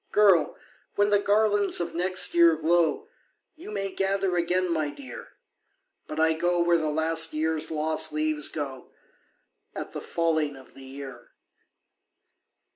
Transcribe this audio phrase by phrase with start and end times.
[0.11, 0.57] Girl!
[0.95, 3.07] when the garlands of next year glow,
[3.55, 5.33] YOU may gather again, my dear
[6.07, 8.89] But I go where the last year's lost leaves go
[9.75, 11.29] At the falling of the year."